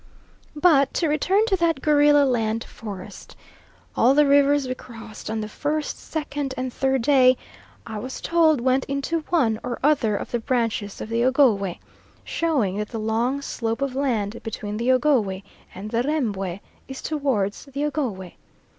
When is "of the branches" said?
10.17-11.01